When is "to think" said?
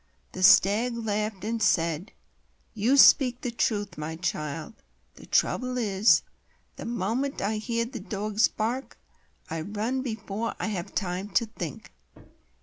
11.35-11.91